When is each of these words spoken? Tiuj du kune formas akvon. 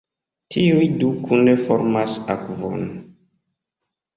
Tiuj 0.53 0.87
du 1.03 1.09
kune 1.27 1.53
formas 1.67 2.17
akvon. 2.37 2.89